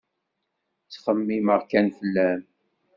[0.83, 2.41] Ttxemmimeɣ kan fell-am.